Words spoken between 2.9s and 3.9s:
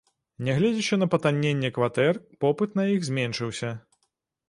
іх зменшыўся.